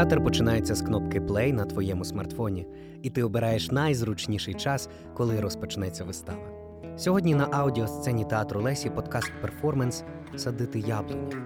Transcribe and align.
Театр 0.00 0.24
починається 0.24 0.74
з 0.74 0.82
кнопки 0.82 1.20
Play 1.20 1.52
на 1.52 1.64
твоєму 1.64 2.04
смартфоні, 2.04 2.66
і 3.02 3.10
ти 3.10 3.22
обираєш 3.22 3.70
найзручніший 3.70 4.54
час, 4.54 4.88
коли 5.14 5.40
розпочнеться 5.40 6.04
вистава. 6.04 6.48
Сьогодні 6.96 7.34
на 7.34 7.48
аудіосцені 7.50 8.24
театру 8.24 8.62
Лесі 8.62 8.90
подкаст 8.90 9.32
перформанс 9.40 10.04
Садити 10.36 10.78
яблуні 10.78 11.36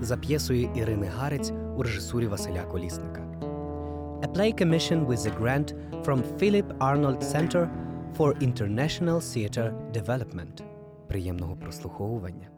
за 0.00 0.16
п'єсою 0.16 0.70
Ірини 0.76 1.06
Гарець 1.16 1.52
у 1.76 1.82
режисурі 1.82 2.26
Василя 2.26 2.62
Колісника. 2.62 3.22
A 4.22 4.32
play 4.32 4.62
commission 4.62 5.06
with 5.06 5.26
a 5.26 5.40
grant 5.40 5.74
from 6.04 6.22
Philip 6.38 6.78
Arnold 6.78 7.22
Center 7.34 7.68
for 8.16 8.42
International 8.42 9.20
Theatre 9.20 9.92
Development. 9.92 10.62
Приємного 11.08 11.56
прослуховування. 11.56 12.48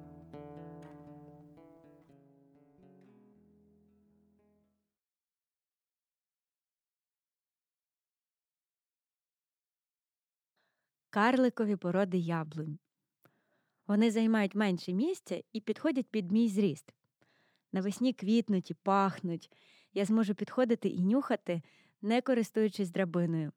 Карликові 11.10 11.76
породи 11.76 12.18
яблунь. 12.18 12.78
Вони 13.86 14.10
займають 14.10 14.54
менше 14.54 14.92
місця 14.92 15.42
і 15.52 15.60
підходять 15.60 16.06
під 16.10 16.32
мій 16.32 16.48
зріст. 16.48 16.94
Навесні 17.72 18.12
квітнуть 18.12 18.70
і 18.70 18.74
пахнуть. 18.74 19.50
Я 19.92 20.04
зможу 20.04 20.34
підходити 20.34 20.88
і 20.88 21.04
нюхати, 21.04 21.62
не 22.02 22.20
користуючись 22.20 22.90
драбиною, 22.90 23.52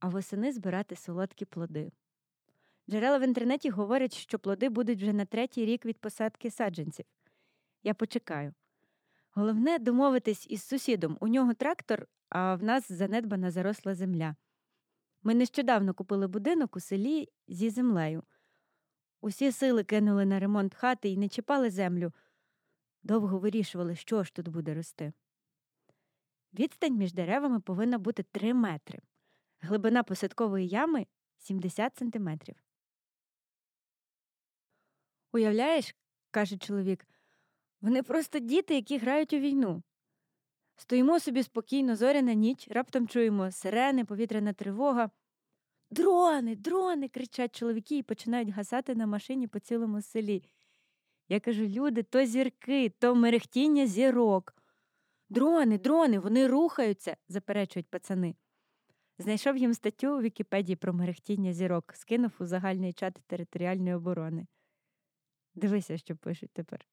а 0.00 0.08
восени 0.08 0.52
збирати 0.52 0.96
солодкі 0.96 1.44
плоди. 1.44 1.92
Джерела 2.90 3.18
в 3.18 3.22
інтернеті 3.22 3.70
говорять, 3.70 4.14
що 4.14 4.38
плоди 4.38 4.68
будуть 4.68 4.98
вже 4.98 5.12
на 5.12 5.24
третій 5.24 5.66
рік 5.66 5.84
від 5.84 5.98
посадки 5.98 6.50
саджанців. 6.50 7.06
Я 7.82 7.94
почекаю. 7.94 8.54
Головне 9.30 9.78
домовитись 9.78 10.46
із 10.50 10.62
сусідом. 10.62 11.16
У 11.20 11.28
нього 11.28 11.54
трактор, 11.54 12.06
а 12.28 12.54
в 12.54 12.62
нас 12.62 12.92
занедбана 12.92 13.50
заросла 13.50 13.94
земля. 13.94 14.36
Ми 15.22 15.34
нещодавно 15.34 15.94
купили 15.94 16.26
будинок 16.26 16.76
у 16.76 16.80
селі 16.80 17.28
зі 17.48 17.70
землею. 17.70 18.22
Усі 19.20 19.52
сили 19.52 19.84
кинули 19.84 20.26
на 20.26 20.40
ремонт 20.40 20.74
хати 20.74 21.08
і 21.08 21.16
не 21.16 21.28
чіпали 21.28 21.70
землю. 21.70 22.12
Довго 23.02 23.38
вирішували, 23.38 23.96
що 23.96 24.24
ж 24.24 24.34
тут 24.34 24.48
буде 24.48 24.74
рости. 24.74 25.12
Відстань 26.54 26.96
між 26.96 27.12
деревами 27.12 27.60
повинна 27.60 27.98
бути 27.98 28.22
3 28.22 28.54
метри, 28.54 28.98
глибина 29.60 30.02
посадкової 30.02 30.68
ями 30.68 31.06
70 31.38 31.96
сантиметрів. 31.96 32.56
Уявляєш, 35.32 35.94
каже 36.30 36.58
чоловік, 36.58 37.06
вони 37.80 38.02
просто 38.02 38.38
діти, 38.38 38.74
які 38.74 38.98
грають 38.98 39.32
у 39.32 39.38
війну. 39.38 39.82
Стоїмо 40.76 41.20
собі 41.20 41.42
спокійно, 41.42 41.96
зоряна 41.96 42.34
ніч, 42.34 42.68
раптом 42.68 43.08
чуємо 43.08 43.50
сирени, 43.50 44.04
повітряна 44.04 44.52
тривога. 44.52 45.10
Дрони, 45.90 46.56
дрони. 46.56 47.08
кричать 47.08 47.56
чоловіки 47.56 47.98
і 47.98 48.02
починають 48.02 48.48
гасати 48.48 48.94
на 48.94 49.06
машині 49.06 49.46
по 49.46 49.58
цілому 49.58 50.02
селі. 50.02 50.42
Я 51.28 51.40
кажу: 51.40 51.66
люди, 51.66 52.02
то 52.02 52.24
зірки, 52.24 52.90
то 52.90 53.14
мерехтіння 53.14 53.86
зірок. 53.86 54.54
Дрони, 55.28 55.78
дрони, 55.78 56.18
вони 56.18 56.46
рухаються, 56.46 57.16
заперечують 57.28 57.90
пацани. 57.90 58.34
Знайшов 59.18 59.56
їм 59.56 59.74
статтю 59.74 60.18
у 60.18 60.20
Вікіпедії 60.20 60.76
про 60.76 60.92
мерехтіння 60.92 61.52
зірок, 61.52 61.92
скинув 61.94 62.32
у 62.40 62.44
загальний 62.44 62.92
чат 62.92 63.14
територіальної 63.26 63.94
оборони. 63.94 64.46
Дивися, 65.54 65.98
що 65.98 66.16
пишуть 66.16 66.50
тепер. 66.52 66.86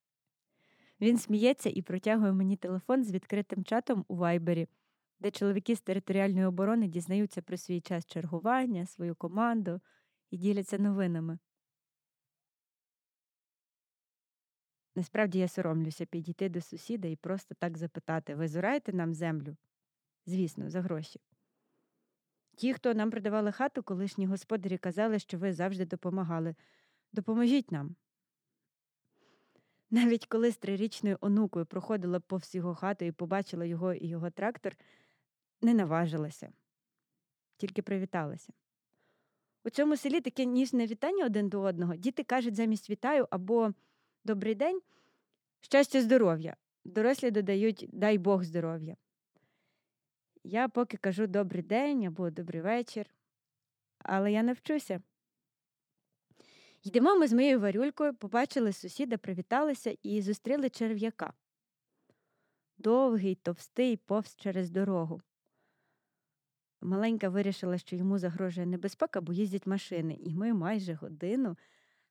Він 1.00 1.18
сміється 1.18 1.70
і 1.74 1.82
протягує 1.82 2.32
мені 2.32 2.56
телефон 2.56 3.04
з 3.04 3.12
відкритим 3.12 3.64
чатом 3.64 4.04
у 4.08 4.16
вайбері, 4.16 4.68
де 5.20 5.30
чоловіки 5.30 5.76
з 5.76 5.80
територіальної 5.80 6.46
оборони 6.46 6.88
дізнаються 6.88 7.42
про 7.42 7.56
свій 7.56 7.80
час 7.80 8.06
чергування, 8.06 8.86
свою 8.86 9.14
команду 9.14 9.80
і 10.30 10.36
діляться 10.36 10.78
новинами. 10.78 11.38
Насправді 14.96 15.38
я 15.38 15.48
соромлюся 15.48 16.06
підійти 16.06 16.48
до 16.48 16.60
сусіда 16.60 17.08
і 17.08 17.16
просто 17.16 17.54
так 17.54 17.78
запитати 17.78 18.34
ви 18.34 18.48
зораєте 18.48 18.92
нам 18.92 19.14
землю? 19.14 19.56
Звісно, 20.26 20.70
за 20.70 20.80
гроші. 20.80 21.20
Ті, 22.56 22.74
хто 22.74 22.94
нам 22.94 23.10
продавали 23.10 23.52
хату, 23.52 23.82
колишні 23.82 24.26
господарі 24.26 24.78
казали, 24.78 25.18
що 25.18 25.38
ви 25.38 25.52
завжди 25.52 25.84
допомагали. 25.84 26.54
Допоможіть 27.12 27.72
нам. 27.72 27.96
Навіть 29.90 30.26
коли 30.26 30.50
з 30.50 30.56
трирічною 30.56 31.18
онукою 31.20 31.66
проходила 31.66 32.20
повз 32.20 32.54
його 32.54 32.74
хату 32.74 33.04
і 33.04 33.12
побачила 33.12 33.64
його 33.64 33.94
і 33.94 34.06
його 34.06 34.30
трактор, 34.30 34.76
не 35.62 35.74
наважилася, 35.74 36.52
тільки 37.56 37.82
привіталася. 37.82 38.52
У 39.64 39.70
цьому 39.70 39.96
селі 39.96 40.20
таке 40.20 40.44
ніжне 40.44 40.86
вітання 40.86 41.26
один 41.26 41.48
до 41.48 41.60
одного. 41.60 41.96
Діти 41.96 42.24
кажуть 42.24 42.54
замість 42.54 42.90
вітаю 42.90 43.26
або 43.30 43.72
добрий 44.24 44.54
день, 44.54 44.80
щастя, 45.60 46.02
здоров'я. 46.02 46.56
Дорослі 46.84 47.30
додають 47.30 47.86
дай 47.92 48.18
Бог 48.18 48.44
здоров'я. 48.44 48.96
Я 50.44 50.68
поки 50.68 50.96
кажу 50.96 51.26
добрий 51.26 51.62
день 51.62 52.04
або 52.04 52.30
добрий 52.30 52.62
вечір, 52.62 53.06
але 53.98 54.32
я 54.32 54.42
навчуся. 54.42 55.02
Йдемо 56.82 57.16
ми 57.16 57.28
з 57.28 57.32
моєю 57.32 57.60
варюлькою, 57.60 58.14
побачили 58.14 58.72
сусіда, 58.72 59.18
привіталися 59.18 59.96
і 60.02 60.22
зустріли 60.22 60.70
черв'яка. 60.70 61.32
Довгий, 62.78 63.34
товстий, 63.34 63.96
повз 63.96 64.36
через 64.36 64.70
дорогу. 64.70 65.20
Маленька 66.80 67.28
вирішила, 67.28 67.78
що 67.78 67.96
йому 67.96 68.18
загрожує 68.18 68.66
небезпека, 68.66 69.20
бо 69.20 69.32
їздять 69.32 69.66
машини, 69.66 70.14
і 70.14 70.34
ми 70.34 70.52
майже 70.52 70.94
годину 70.94 71.56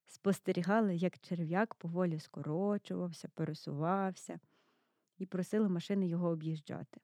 спостерігали, 0.06 0.96
як 0.96 1.20
черв'як 1.20 1.76
поволі 1.76 2.20
скорочувався, 2.20 3.30
пересувався 3.36 4.40
і 5.18 5.26
просили 5.26 5.70
машини 5.70 6.08
його 6.08 6.30
об'їжджати. 6.30 7.02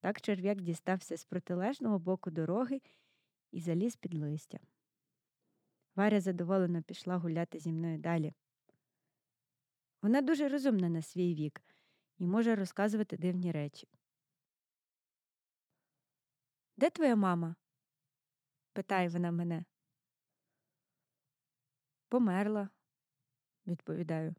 Так 0.00 0.20
черв'як 0.20 0.60
дістався 0.60 1.16
з 1.16 1.24
протилежного 1.24 1.98
боку 1.98 2.30
дороги 2.30 2.80
і 3.50 3.60
заліз 3.60 3.96
під 3.96 4.14
листя. 4.14 4.58
Варя 6.00 6.20
задоволено 6.20 6.82
пішла 6.82 7.16
гуляти 7.16 7.58
зі 7.58 7.72
мною 7.72 7.98
далі. 7.98 8.34
Вона 10.02 10.22
дуже 10.22 10.48
розумна 10.48 10.88
на 10.88 11.02
свій 11.02 11.34
вік 11.34 11.62
і 12.18 12.26
може 12.26 12.54
розказувати 12.56 13.16
дивні 13.16 13.52
речі. 13.52 13.88
Де 16.76 16.90
твоя 16.90 17.16
мама? 17.16 17.54
питає 18.72 19.08
вона 19.08 19.30
мене. 19.30 19.64
Померла, 22.08 22.68
відповідаю. 23.66 24.34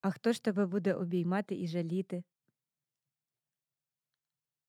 А 0.00 0.10
хто 0.10 0.32
ж 0.32 0.44
тебе 0.44 0.66
буде 0.66 0.94
обіймати 0.94 1.60
і 1.60 1.68
жаліти? 1.68 2.24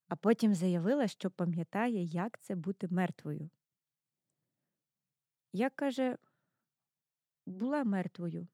А 0.07 0.15
потім 0.15 0.53
заявила, 0.53 1.07
що 1.07 1.31
пам'ятає, 1.31 2.03
як 2.03 2.39
це 2.39 2.55
бути 2.55 2.87
мертвою. 2.87 3.49
Я, 5.57 5.69
каже, 5.69 6.17
була 7.45 7.83
мертвою, 7.83 8.47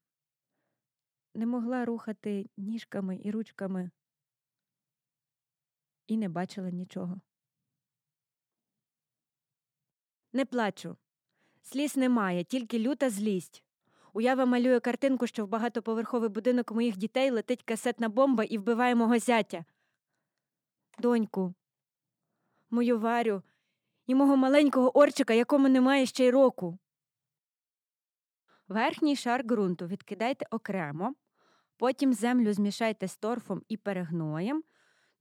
не 1.34 1.46
могла 1.46 1.86
рухати 1.86 2.50
ніжками 2.58 3.20
і 3.24 3.32
ручками 3.32 3.92
і 6.08 6.18
не 6.18 6.30
бачила 6.30 6.70
нічого. 6.70 7.22
Не 10.34 10.46
плачу. 10.46 10.98
Сліз 11.62 11.98
немає, 11.98 12.44
тільки 12.44 12.80
люта 12.80 13.10
злість. 13.10 13.64
Уява 14.14 14.46
малює 14.46 14.80
картинку, 14.80 15.28
що 15.28 15.46
в 15.46 15.48
багатоповерховий 15.48 16.30
будинок 16.30 16.72
моїх 16.72 16.98
дітей 16.98 17.30
летить 17.30 17.64
касетна 17.64 18.10
бомба 18.10 18.44
і 18.44 18.58
вбиває 18.58 18.96
мого 18.96 19.20
зятя. 19.20 19.66
Доньку, 21.00 21.54
мою 22.70 23.00
варю 23.00 23.44
і 24.08 24.16
мого 24.16 24.38
маленького 24.38 24.98
орчика, 24.98 25.34
якому 25.34 25.70
немає 25.70 26.06
ще 26.06 26.26
й 26.26 26.30
року. 26.30 26.80
Верхній 28.68 29.16
шар 29.16 29.44
ґрунту 29.44 29.88
відкидайте 29.88 30.46
окремо, 30.52 31.16
потім 31.78 32.14
землю 32.14 32.54
змішайте 32.54 33.08
з 33.08 33.18
торфом 33.18 33.62
і 33.68 33.78
перегноєм, 33.78 34.64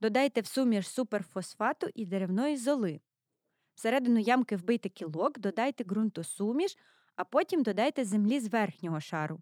додайте 0.00 0.40
в 0.40 0.46
суміш 0.46 0.88
суперфосфату 0.88 1.86
і 1.94 2.06
деревної 2.06 2.56
золи. 2.56 3.00
Всередину 3.74 4.20
ямки 4.20 4.56
вбийте 4.56 4.88
кілок, 4.88 5.38
додайте 5.38 5.84
ґрунтосуміш, 5.84 6.78
а 7.16 7.24
потім 7.24 7.62
додайте 7.62 8.04
землі 8.04 8.40
з 8.40 8.48
верхнього 8.48 9.00
шару. 9.00 9.40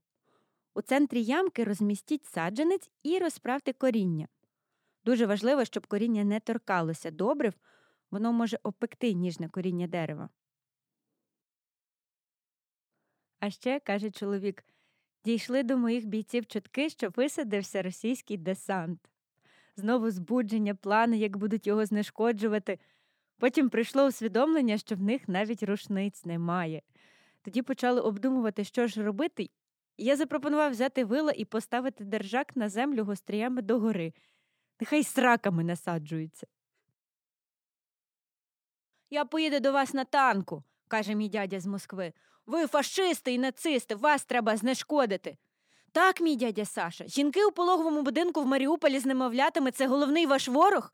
У 0.74 0.82
центрі 0.82 1.22
ямки 1.22 1.64
розмістіть 1.64 2.24
саджанець 2.24 2.90
і 3.02 3.18
розправте 3.18 3.72
коріння. 3.72 4.28
Дуже 5.04 5.26
важливо, 5.26 5.64
щоб 5.64 5.86
коріння 5.86 6.24
не 6.24 6.40
торкалося 6.40 7.10
добрив, 7.10 7.54
воно 8.10 8.32
може 8.32 8.58
опекти 8.62 9.12
ніжне 9.12 9.48
коріння 9.48 9.86
дерева. 9.86 10.28
А 13.40 13.50
ще, 13.50 13.80
каже 13.80 14.10
чоловік, 14.10 14.64
дійшли 15.24 15.62
до 15.62 15.76
моїх 15.76 16.06
бійців 16.06 16.46
чутки, 16.46 16.90
що 16.90 17.08
висадився 17.16 17.82
російський 17.82 18.36
десант. 18.36 19.00
знову 19.76 20.10
збудження, 20.10 20.74
плани, 20.74 21.18
як 21.18 21.36
будуть 21.36 21.66
його 21.66 21.86
знешкоджувати. 21.86 22.78
Потім 23.38 23.68
прийшло 23.68 24.06
усвідомлення, 24.06 24.78
що 24.78 24.94
в 24.94 25.02
них 25.02 25.28
навіть 25.28 25.62
рушниць 25.62 26.24
немає. 26.24 26.82
Тоді 27.42 27.62
почали 27.62 28.00
обдумувати, 28.00 28.64
що 28.64 28.86
ж 28.86 29.02
робити, 29.02 29.50
я 29.98 30.16
запропонував 30.16 30.70
взяти 30.70 31.04
вила 31.04 31.32
і 31.36 31.44
поставити 31.44 32.04
держак 32.04 32.56
на 32.56 32.68
землю 32.68 33.04
гостріями 33.04 33.62
догори. 33.62 34.12
Нехай 34.80 35.04
сраками 35.04 35.64
насаджуються. 35.64 36.46
Я 39.10 39.24
поїду 39.24 39.60
до 39.60 39.72
вас 39.72 39.94
на 39.94 40.04
танку, 40.04 40.64
каже 40.90 41.14
мій 41.14 41.28
дядя 41.28 41.60
з 41.60 41.66
Москви. 41.66 42.12
Ви 42.46 42.66
фашисти 42.66 43.32
і 43.32 43.38
нацисти, 43.38 43.94
вас 43.94 44.24
треба 44.24 44.56
знешкодити. 44.56 45.36
Так, 45.92 46.20
мій 46.20 46.36
дядя 46.36 46.64
Саша, 46.64 47.06
жінки 47.06 47.44
у 47.44 47.50
пологовому 47.50 48.02
будинку 48.02 48.42
в 48.42 48.46
Маріуполі 48.46 48.98
з 48.98 49.06
немовлятами 49.06 49.70
це 49.70 49.86
головний 49.86 50.26
ваш 50.26 50.48
ворог. 50.48 50.92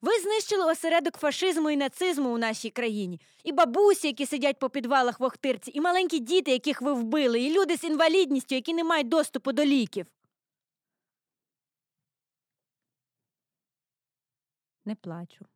Ви 0.00 0.12
знищили 0.18 0.72
осередок 0.72 1.16
фашизму 1.16 1.70
і 1.70 1.76
нацизму 1.76 2.34
у 2.34 2.38
нашій 2.38 2.70
країні, 2.70 3.20
і 3.44 3.52
бабусі, 3.52 4.06
які 4.06 4.26
сидять 4.26 4.58
по 4.58 4.70
підвалах 4.70 5.20
в 5.20 5.22
Охтирці, 5.22 5.70
і 5.74 5.80
маленькі 5.80 6.18
діти, 6.18 6.50
яких 6.50 6.82
ви 6.82 6.92
вбили, 6.92 7.40
і 7.40 7.58
люди 7.58 7.76
з 7.76 7.84
інвалідністю, 7.84 8.54
які 8.54 8.74
не 8.74 8.84
мають 8.84 9.08
доступу 9.08 9.52
до 9.52 9.64
ліків. 9.64 10.06
Не 14.84 14.94
плачу. 14.94 15.46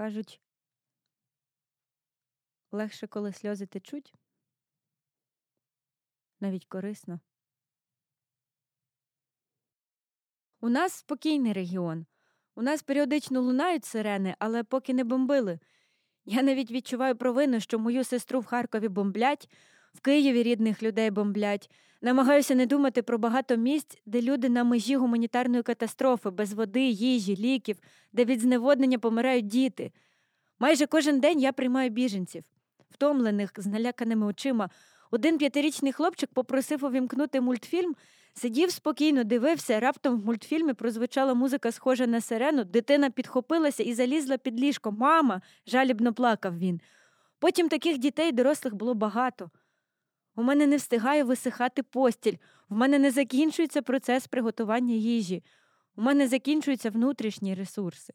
Кажуть, 0.00 0.40
легше, 2.72 3.06
коли 3.06 3.32
сльози 3.32 3.66
течуть, 3.66 4.14
навіть 6.40 6.66
корисно. 6.66 7.20
У 10.60 10.68
нас 10.68 10.92
спокійний 10.92 11.52
регіон. 11.52 12.06
У 12.54 12.62
нас 12.62 12.82
періодично 12.82 13.40
лунають 13.40 13.84
сирени, 13.84 14.36
але 14.38 14.64
поки 14.64 14.94
не 14.94 15.04
бомбили. 15.04 15.60
Я 16.24 16.42
навіть 16.42 16.70
відчуваю 16.70 17.16
провину, 17.16 17.60
що 17.60 17.78
мою 17.78 18.04
сестру 18.04 18.40
в 18.40 18.44
Харкові 18.44 18.88
бомблять, 18.88 19.50
в 19.94 20.00
Києві 20.00 20.42
рідних 20.42 20.82
людей 20.82 21.10
бомблять. 21.10 21.70
Намагаюся 22.02 22.54
не 22.54 22.66
думати 22.66 23.02
про 23.02 23.18
багато 23.18 23.56
місць, 23.56 23.98
де 24.06 24.22
люди 24.22 24.48
на 24.48 24.64
межі 24.64 24.96
гуманітарної 24.96 25.62
катастрофи, 25.62 26.30
без 26.30 26.52
води, 26.52 26.82
їжі, 26.82 27.36
ліків, 27.36 27.76
де 28.12 28.24
від 28.24 28.40
зневоднення 28.40 28.98
помирають 28.98 29.46
діти. 29.46 29.92
Майже 30.58 30.86
кожен 30.86 31.20
день 31.20 31.40
я 31.40 31.52
приймаю 31.52 31.90
біженців, 31.90 32.44
втомлених, 32.90 33.52
з 33.56 33.66
наляканими 33.66 34.26
очима. 34.26 34.70
Один 35.10 35.38
п'ятирічний 35.38 35.92
хлопчик 35.92 36.30
попросив 36.34 36.84
увімкнути 36.84 37.40
мультфільм, 37.40 37.96
сидів 38.34 38.70
спокійно, 38.70 39.24
дивився, 39.24 39.80
раптом 39.80 40.20
в 40.20 40.24
мультфільмі 40.24 40.72
прозвучала 40.72 41.34
музика, 41.34 41.72
схожа 41.72 42.06
на 42.06 42.20
сирену, 42.20 42.64
дитина 42.64 43.10
підхопилася 43.10 43.82
і 43.82 43.94
залізла 43.94 44.38
під 44.38 44.60
ліжко. 44.60 44.92
Мама, 44.92 45.42
жалібно 45.66 46.14
плакав 46.14 46.58
він. 46.58 46.80
Потім 47.38 47.68
таких 47.68 47.98
дітей 47.98 48.32
дорослих 48.32 48.74
було 48.74 48.94
багато. 48.94 49.50
У 50.40 50.42
мене 50.42 50.66
не 50.66 50.76
встигає 50.76 51.24
висихати 51.24 51.82
постіль, 51.82 52.36
в 52.68 52.74
мене 52.74 52.98
не 52.98 53.10
закінчується 53.10 53.82
процес 53.82 54.26
приготування 54.26 54.94
їжі, 54.94 55.44
у 55.96 56.02
мене 56.02 56.28
закінчуються 56.28 56.90
внутрішні 56.90 57.54
ресурси. 57.54 58.14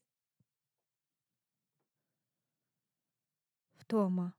Втома. 3.75 4.33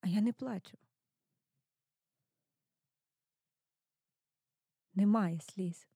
А 0.00 0.08
я 0.08 0.20
не 0.20 0.32
плачу. 0.32 0.78
Немає 4.94 5.40
сліз. 5.40 5.88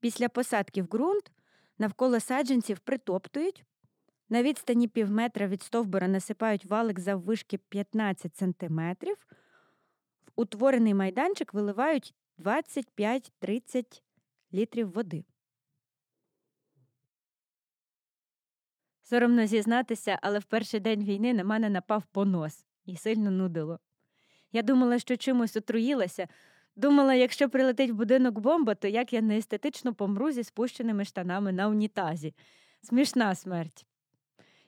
Після 0.00 0.28
посадки 0.28 0.82
в 0.82 0.86
ґрунт 0.86 1.32
навколо 1.78 2.20
саджанців 2.20 2.78
притоптують, 2.78 3.64
на 4.28 4.42
відстані 4.42 4.88
півметра 4.88 5.46
від 5.46 5.62
стовбура 5.62 6.08
насипають 6.08 6.64
валик 6.64 7.00
заввишки 7.00 7.58
15 7.58 8.36
сантиметрів, 8.36 9.16
в 10.26 10.30
утворений 10.36 10.94
майданчик 10.94 11.54
виливають 11.54 12.14
25-30 12.38 14.02
літрів 14.52 14.92
води. 14.92 15.24
Соромно 19.02 19.46
зізнатися, 19.46 20.18
але 20.22 20.38
в 20.38 20.44
перший 20.44 20.80
день 20.80 21.04
війни 21.04 21.34
на 21.34 21.44
мене 21.44 21.70
напав 21.70 22.02
понос 22.12 22.66
і 22.84 22.96
сильно 22.96 23.30
нудило. 23.30 23.78
Я 24.52 24.62
думала, 24.62 24.98
що 24.98 25.16
чимось 25.16 25.56
отруїлася. 25.56 26.28
Думала, 26.78 27.14
якщо 27.14 27.48
прилетить 27.48 27.90
в 27.90 27.94
будинок 27.94 28.38
бомба, 28.38 28.74
то 28.74 28.88
як 28.88 29.12
я 29.12 29.20
неестетично 29.20 29.94
помру 29.94 30.30
зі 30.30 30.44
спущеними 30.44 31.04
штанами 31.04 31.52
на 31.52 31.68
унітазі. 31.68 32.34
Смішна 32.82 33.34
смерть. 33.34 33.86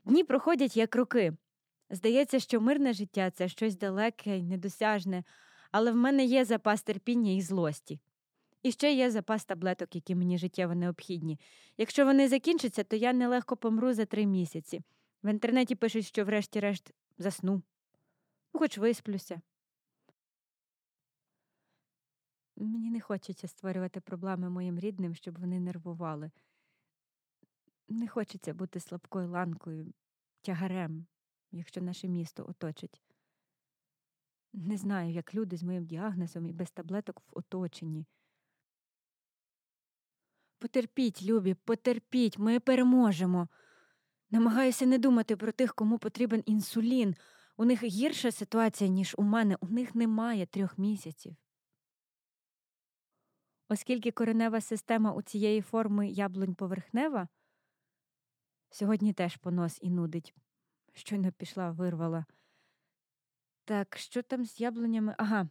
Дні 0.04 0.24
проходять 0.24 0.76
як 0.76 0.96
роки. 0.96 1.32
Здається, 1.90 2.40
що 2.40 2.60
мирне 2.60 2.92
життя 2.92 3.30
це 3.30 3.48
щось 3.48 3.76
далеке 3.76 4.38
й 4.38 4.42
недосяжне, 4.42 5.24
але 5.70 5.92
в 5.92 5.96
мене 5.96 6.24
є 6.24 6.44
запас 6.44 6.82
терпіння 6.82 7.32
і 7.32 7.40
злості. 7.40 8.00
І 8.62 8.72
ще 8.72 8.92
є 8.92 9.10
запас 9.10 9.44
таблеток, 9.44 9.94
які 9.94 10.14
мені 10.14 10.38
життєво 10.38 10.74
необхідні. 10.74 11.40
Якщо 11.78 12.04
вони 12.04 12.28
закінчаться, 12.28 12.84
то 12.84 12.96
я 12.96 13.12
нелегко 13.12 13.56
помру 13.56 13.92
за 13.92 14.04
три 14.04 14.26
місяці. 14.26 14.80
В 15.22 15.30
інтернеті 15.30 15.74
пишуть, 15.74 16.06
що 16.06 16.24
врешті-решт 16.24 16.92
засну, 17.18 17.62
ну, 18.54 18.60
хоч 18.60 18.78
висплюся. 18.78 19.40
Мені 22.64 22.90
не 22.90 23.00
хочеться 23.00 23.48
створювати 23.48 24.00
проблеми 24.00 24.50
моїм 24.50 24.78
рідним, 24.78 25.14
щоб 25.14 25.38
вони 25.38 25.60
нервували. 25.60 26.30
Не 27.88 28.08
хочеться 28.08 28.54
бути 28.54 28.80
слабкою 28.80 29.30
ланкою, 29.30 29.92
тягарем, 30.40 31.06
якщо 31.52 31.80
наше 31.80 32.08
місто 32.08 32.46
оточить. 32.48 33.02
Не 34.52 34.76
знаю, 34.76 35.12
як 35.12 35.34
люди 35.34 35.56
з 35.56 35.62
моїм 35.62 35.86
діагнозом 35.86 36.46
і 36.46 36.52
без 36.52 36.70
таблеток 36.70 37.20
в 37.20 37.38
оточенні. 37.38 38.06
Потерпіть, 40.58 41.22
любі, 41.22 41.54
потерпіть, 41.54 42.38
ми 42.38 42.60
переможемо. 42.60 43.48
Намагаюся 44.30 44.86
не 44.86 44.98
думати 44.98 45.36
про 45.36 45.52
тих, 45.52 45.74
кому 45.74 45.98
потрібен 45.98 46.42
інсулін. 46.46 47.16
У 47.56 47.64
них 47.64 47.82
гірша 47.82 48.32
ситуація, 48.32 48.90
ніж 48.90 49.14
у 49.18 49.22
мене, 49.22 49.56
у 49.60 49.68
них 49.68 49.94
немає 49.94 50.46
трьох 50.46 50.78
місяців. 50.78 51.36
Оскільки 53.72 54.10
коренева 54.10 54.60
система 54.60 55.12
у 55.12 55.22
цієї 55.22 55.60
форми 55.60 56.08
яблунь 56.08 56.54
поверхнева, 56.54 57.28
сьогодні 58.70 59.12
теж 59.12 59.36
понос 59.36 59.78
і 59.82 59.90
нудить. 59.90 60.34
Щойно 60.92 61.32
пішла, 61.32 61.70
вирвала. 61.70 62.24
Так, 63.64 63.96
що 63.96 64.22
там 64.22 64.44
з 64.44 64.60
яблунями? 64.60 65.14
Ага. 65.18 65.48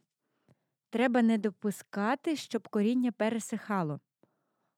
Треба 0.90 1.22
не 1.22 1.38
допускати, 1.38 2.36
щоб 2.36 2.68
коріння 2.68 3.12
пересихало 3.12 4.00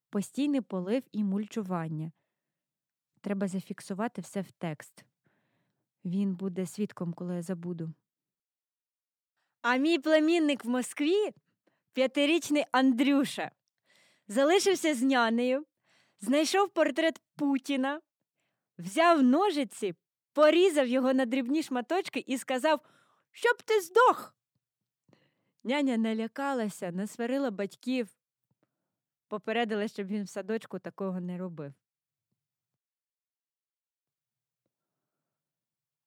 постійний 0.10 0.62
полив 0.62 1.04
і 1.12 1.24
мульчування. 1.24 2.12
Треба 3.22 3.48
зафіксувати 3.48 4.22
все 4.22 4.42
в 4.42 4.52
текст. 4.52 5.06
Він 6.06 6.36
буде 6.36 6.66
свідком, 6.66 7.14
коли 7.14 7.36
я 7.36 7.42
забуду. 7.42 7.94
А 9.62 9.76
мій 9.78 10.00
племінник 10.00 10.66
в 10.66 10.70
Москві 10.70 11.34
п'ятирічний 11.94 12.66
Андрюша, 12.72 13.52
залишився 14.28 14.96
з 14.96 15.02
нянею, 15.02 15.66
знайшов 16.20 16.70
портрет 16.70 17.22
Путіна, 17.36 18.02
взяв 18.78 19.24
ножиці, 19.24 19.96
порізав 20.34 20.88
його 20.88 21.14
на 21.14 21.26
дрібні 21.26 21.64
шматочки 21.64 22.24
і 22.28 22.38
сказав, 22.38 22.82
щоб 23.32 23.62
ти 23.62 23.82
здох. 23.82 24.36
Няня 25.64 25.98
налякалася, 25.98 26.92
насварила 26.92 27.52
батьків, 27.52 28.10
попередила, 29.28 29.88
щоб 29.88 30.08
він 30.08 30.24
в 30.24 30.30
садочку 30.30 30.80
такого 30.80 31.22
не 31.22 31.38
робив. 31.38 31.74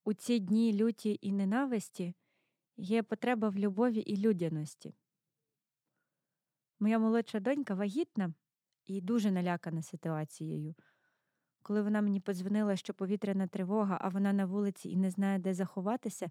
У 0.04 0.12
ці 0.12 0.38
дні 0.38 0.72
люті 0.72 1.18
і 1.22 1.32
ненависті 1.32 2.14
є 2.76 3.02
потреба 3.02 3.48
в 3.48 3.58
любові 3.58 4.00
і 4.00 4.16
людяності. 4.16 4.94
Моя 6.84 6.98
молодша 6.98 7.40
донька 7.40 7.74
вагітна 7.74 8.34
і 8.86 9.00
дуже 9.00 9.30
налякана 9.30 9.82
ситуацією. 9.82 10.74
Коли 11.62 11.82
вона 11.82 12.00
мені 12.00 12.20
подзвонила, 12.20 12.76
що 12.76 12.94
повітряна 12.94 13.46
тривога, 13.46 13.98
а 14.00 14.08
вона 14.08 14.32
на 14.32 14.46
вулиці 14.46 14.88
і 14.88 14.96
не 14.96 15.10
знає, 15.10 15.38
де 15.38 15.54
заховатися, 15.54 16.30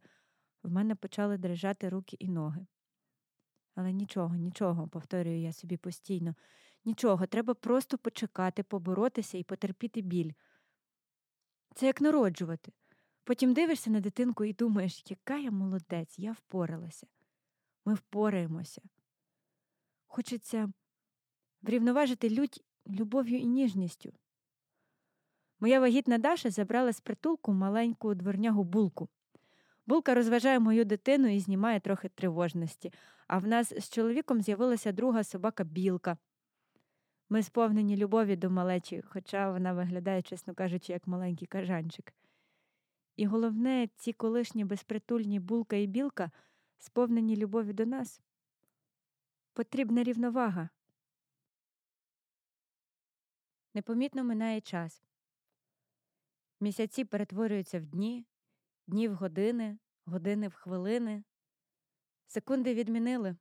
в 0.63 0.71
мене 0.71 0.95
почали 0.95 1.37
дрижати 1.37 1.89
руки 1.89 2.17
і 2.19 2.29
ноги. 2.29 2.65
Але 3.75 3.91
нічого, 3.91 4.35
нічого, 4.35 4.87
повторюю 4.87 5.41
я 5.41 5.53
собі 5.53 5.77
постійно, 5.77 6.35
нічого, 6.85 7.25
треба 7.25 7.53
просто 7.53 7.97
почекати, 7.97 8.63
поборотися 8.63 9.37
і 9.37 9.43
потерпіти 9.43 10.01
біль. 10.01 10.31
Це 11.75 11.85
як 11.85 12.01
народжувати. 12.01 12.71
Потім 13.23 13.53
дивишся 13.53 13.89
на 13.89 13.99
дитинку 13.99 14.43
і 14.43 14.53
думаєш, 14.53 15.03
яка 15.09 15.37
я 15.37 15.51
молодець, 15.51 16.19
я 16.19 16.31
впоралася. 16.31 17.07
Ми 17.85 17.93
впораємося. 17.93 18.81
Хочеться 20.15 20.71
врівноважити 21.61 22.29
лють 22.29 22.63
любов'ю 22.87 23.39
і 23.39 23.45
ніжністю. 23.45 24.13
Моя 25.59 25.79
вагітна 25.79 26.17
Даша 26.17 26.49
забрала 26.49 26.93
з 26.93 27.01
притулку 27.01 27.53
маленьку 27.53 28.15
дворнягу 28.15 28.63
булку. 28.63 29.09
Булка 29.85 30.13
розважає 30.13 30.59
мою 30.59 30.85
дитину 30.85 31.27
і 31.27 31.39
знімає 31.39 31.79
трохи 31.79 32.09
тривожності, 32.09 32.93
а 33.27 33.37
в 33.37 33.47
нас 33.47 33.73
з 33.77 33.89
чоловіком 33.89 34.41
з'явилася 34.41 34.91
друга 34.91 35.23
собака 35.23 35.63
білка. 35.63 36.17
Ми 37.29 37.43
сповнені 37.43 37.97
любові 37.97 38.35
до 38.35 38.49
малечі, 38.49 39.03
хоча 39.07 39.51
вона 39.51 39.73
виглядає, 39.73 40.21
чесно 40.21 40.53
кажучи, 40.53 40.93
як 40.93 41.07
маленький 41.07 41.47
кажанчик. 41.47 42.13
І 43.15 43.25
головне, 43.25 43.89
ці 43.95 44.13
колишні 44.13 44.65
безпритульні 44.65 45.39
булка 45.39 45.75
і 45.75 45.87
білка 45.87 46.31
сповнені 46.77 47.35
любові 47.35 47.73
до 47.73 47.85
нас. 47.85 48.21
Потрібна 49.55 50.03
рівновага. 50.03 50.69
Непомітно 53.73 54.23
минає 54.23 54.61
час. 54.61 55.03
Місяці 56.59 57.05
перетворюються 57.05 57.79
в 57.79 57.85
дні, 57.85 58.25
дні 58.87 59.07
в 59.07 59.15
години, 59.15 59.77
години 60.05 60.47
в 60.47 60.53
хвилини. 60.53 61.23
Секунди 62.27 62.73
відмінили. 62.73 63.35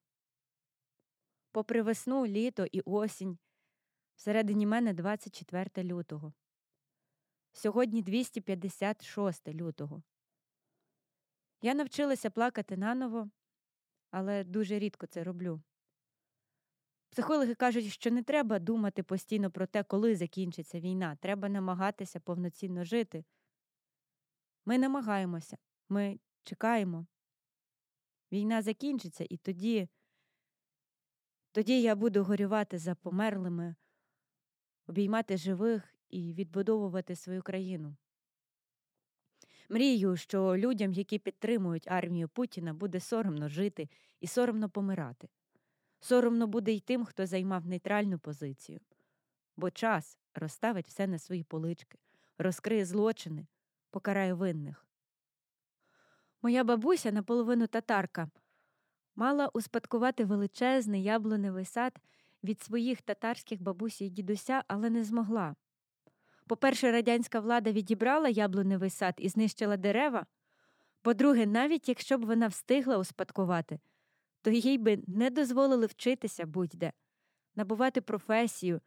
Попри 1.53 1.83
весну, 1.83 2.27
літо 2.27 2.67
і 2.73 2.81
осінь, 2.81 3.39
всередині 4.15 4.67
мене 4.67 4.93
24 4.93 5.89
лютого. 5.89 6.33
Сьогодні 7.53 8.03
256 8.03 9.49
лютого. 9.49 10.03
Я 11.63 11.75
навчилася 11.75 12.31
плакати 12.31 12.77
наново, 12.77 13.31
але 14.11 14.45
дуже 14.45 14.79
рідко 14.79 15.07
це 15.07 15.25
роблю. 15.25 15.63
Психологи 17.13 17.55
кажуть, 17.55 17.93
що 17.93 18.11
не 18.11 18.23
треба 18.23 18.59
думати 18.59 19.03
постійно 19.03 19.51
про 19.51 19.67
те, 19.67 19.83
коли 19.83 20.17
закінчиться 20.17 20.81
війна. 20.81 21.17
Треба 21.21 21.49
намагатися 21.49 22.21
повноцінно 22.21 22.85
жити. 22.85 23.25
Ми 24.65 24.79
намагаємося, 24.79 25.57
ми 25.89 26.19
чекаємо. 26.45 27.07
Війна 28.33 28.63
закінчиться, 28.63 29.27
і 29.31 29.37
тоді, 29.37 29.89
тоді 31.53 31.83
я 31.83 31.95
буду 31.95 32.25
горювати 32.25 32.79
за 32.79 32.95
померлими, 32.95 33.75
обіймати 34.87 35.37
живих 35.37 35.95
і 36.09 36.35
відбудовувати 36.35 37.17
свою 37.17 37.43
країну. 37.43 37.97
Мрію, 39.69 40.17
що 40.17 40.57
людям, 40.57 40.93
які 40.93 41.19
підтримують 41.19 41.89
армію 41.89 42.29
Путіна, 42.29 42.75
буде 42.75 43.01
соромно 43.01 43.49
жити 43.49 43.89
і 44.21 44.27
соромно 44.27 44.71
помирати. 44.71 45.29
Соромно 46.05 46.47
буде 46.47 46.73
й 46.73 46.81
тим, 46.81 47.05
хто 47.05 47.27
займав 47.27 47.67
нейтральну 47.67 48.19
позицію, 48.19 48.81
бо 49.57 49.71
час 49.71 50.19
розставить 50.35 50.89
все 50.89 51.07
на 51.07 51.19
свої 51.19 51.45
полички, 51.45 51.99
розкриє 52.39 52.85
злочини, 52.85 53.47
покарає 53.91 54.35
винних. 54.35 54.87
Моя 56.43 56.65
бабуся, 56.65 57.13
наполовину 57.13 57.67
татарка, 57.67 58.31
мала 59.17 59.49
успадкувати 59.49 60.25
величезний 60.25 61.03
яблуневий 61.03 61.65
сад 61.65 61.99
від 62.45 62.63
своїх 62.63 63.03
татарських 63.03 63.63
бабусі 63.63 64.07
й 64.07 64.11
дідуся, 64.11 64.65
але 64.69 64.91
не 64.91 65.05
змогла. 65.05 65.55
По-перше, 66.47 66.93
радянська 66.93 67.41
влада 67.41 67.73
відібрала 67.73 68.29
яблуневий 68.29 68.91
сад 68.91 69.15
і 69.19 69.29
знищила 69.29 69.77
дерева. 69.77 70.27
По-друге, 71.03 71.47
навіть 71.47 71.89
якщо 71.89 72.19
б 72.19 72.25
вона 72.25 72.47
встигла 72.47 72.99
успадкувати, 72.99 73.79
то 74.43 74.51
їй 74.51 74.79
би 74.79 75.03
не 75.07 75.31
дозволили 75.31 75.87
вчитися 75.87 76.47
будь-де, 76.47 76.93
набувати 77.55 78.01
професію 78.01 78.81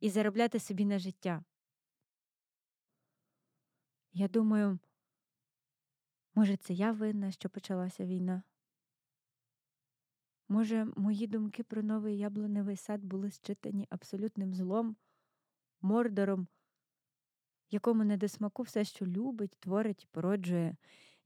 і 0.00 0.10
заробляти 0.10 0.58
собі 0.58 0.84
на 0.84 0.98
життя. 0.98 1.44
Я 4.12 4.28
думаю, 4.28 4.78
може, 6.34 6.56
це 6.56 6.74
я 6.74 6.92
винна, 6.92 7.30
що 7.30 7.48
почалася 7.48 8.04
війна? 8.04 8.42
Може, 10.48 10.84
мої 10.96 11.26
думки 11.26 11.62
про 11.62 11.82
новий 11.82 12.18
яблуневий 12.18 12.76
сад 12.76 13.04
були 13.04 13.30
считані 13.30 13.86
абсолютним 13.90 14.54
злом, 14.54 14.96
мордором, 15.80 16.48
якому 17.70 18.04
не 18.04 18.16
до 18.16 18.28
смаку 18.28 18.62
все, 18.62 18.84
що 18.84 19.06
любить, 19.06 19.56
творить, 19.60 20.08
породжує, 20.10 20.76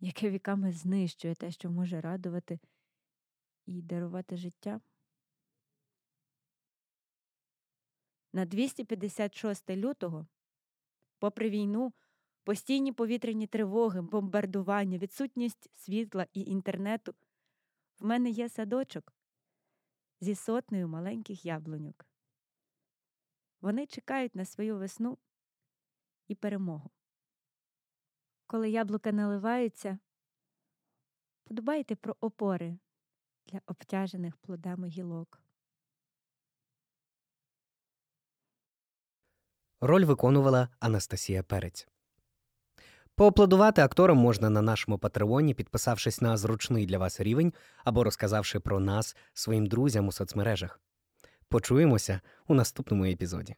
яке 0.00 0.30
віками 0.30 0.72
знищує 0.72 1.34
те, 1.34 1.50
що 1.50 1.70
може 1.70 2.00
радувати 2.00 2.60
і 3.66 3.82
дарувати 3.82 4.36
життя. 4.36 4.80
На 8.32 8.44
256 8.44 9.70
лютого, 9.70 10.26
попри 11.18 11.50
війну, 11.50 11.92
постійні 12.44 12.92
повітряні 12.92 13.46
тривоги, 13.46 14.02
бомбардування, 14.02 14.98
відсутність 14.98 15.70
світла 15.74 16.26
і 16.32 16.40
інтернету, 16.40 17.14
в 17.98 18.04
мене 18.04 18.30
є 18.30 18.48
садочок 18.48 19.12
зі 20.20 20.34
сотнею 20.34 20.88
маленьких 20.88 21.44
яблуньок. 21.44 22.06
Вони 23.60 23.86
чекають 23.86 24.34
на 24.34 24.44
свою 24.44 24.78
весну 24.78 25.18
і 26.28 26.34
перемогу. 26.34 26.90
Коли 28.46 28.70
яблука 28.70 29.12
наливаються, 29.12 29.98
подбайте 31.44 31.96
про 31.96 32.16
опори 32.20 32.78
для 33.46 33.60
обтяжених 33.66 34.36
плодами 34.36 34.88
гілок. 34.88 35.42
Роль 39.80 40.04
виконувала 40.04 40.68
Анастасія 40.80 41.42
Перець. 41.42 41.88
Поаплодувати 43.14 43.82
акторам 43.82 44.16
можна 44.16 44.50
на 44.50 44.62
нашому 44.62 44.98
патреоні, 44.98 45.54
підписавшись 45.54 46.20
на 46.20 46.36
зручний 46.36 46.86
для 46.86 46.98
вас 46.98 47.20
рівень 47.20 47.52
або 47.84 48.04
розказавши 48.04 48.60
про 48.60 48.80
нас 48.80 49.16
своїм 49.32 49.66
друзям 49.66 50.08
у 50.08 50.12
соцмережах. 50.12 50.80
Почуємося 51.48 52.20
у 52.46 52.54
наступному 52.54 53.04
епізоді. 53.04 53.56